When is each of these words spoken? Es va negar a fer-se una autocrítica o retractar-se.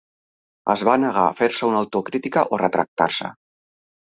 Es 0.73 0.79
va 0.87 0.95
negar 1.03 1.25
a 1.31 1.35
fer-se 1.41 1.67
una 1.67 1.83
autocrítica 1.83 2.45
o 2.57 2.61
retractar-se. 2.63 3.31